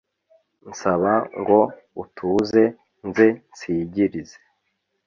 [0.69, 1.59] Nsaba ngo
[2.01, 2.63] utuze
[3.07, 4.37] nze nsigirize